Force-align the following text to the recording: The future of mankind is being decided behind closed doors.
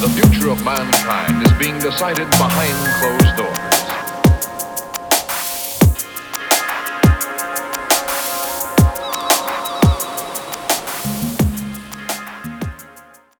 The 0.00 0.08
future 0.10 0.50
of 0.50 0.64
mankind 0.64 1.42
is 1.44 1.52
being 1.54 1.80
decided 1.80 2.30
behind 2.30 2.76
closed 3.00 3.36
doors. 3.36 3.77